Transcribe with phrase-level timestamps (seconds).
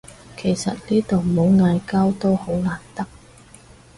[0.35, 3.05] 其實呢度冇嗌交都好難得